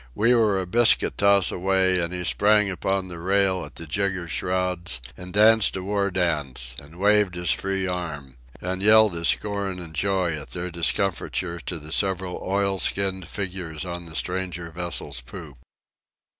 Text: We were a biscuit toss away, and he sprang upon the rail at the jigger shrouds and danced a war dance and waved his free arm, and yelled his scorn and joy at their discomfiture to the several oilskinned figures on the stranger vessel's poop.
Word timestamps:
We 0.15 0.33
were 0.33 0.59
a 0.59 0.65
biscuit 0.65 1.15
toss 1.15 1.51
away, 1.51 1.99
and 2.01 2.11
he 2.11 2.23
sprang 2.23 2.71
upon 2.71 3.07
the 3.07 3.19
rail 3.19 3.63
at 3.65 3.75
the 3.75 3.85
jigger 3.85 4.27
shrouds 4.27 4.99
and 5.15 5.31
danced 5.31 5.75
a 5.75 5.83
war 5.83 6.09
dance 6.09 6.75
and 6.79 6.95
waved 6.97 7.35
his 7.35 7.51
free 7.51 7.85
arm, 7.85 8.35
and 8.59 8.81
yelled 8.81 9.13
his 9.13 9.27
scorn 9.27 9.77
and 9.77 9.93
joy 9.93 10.31
at 10.35 10.49
their 10.49 10.71
discomfiture 10.71 11.59
to 11.67 11.77
the 11.77 11.91
several 11.91 12.39
oilskinned 12.43 13.27
figures 13.27 13.85
on 13.85 14.07
the 14.07 14.15
stranger 14.15 14.71
vessel's 14.71 15.21
poop. 15.21 15.59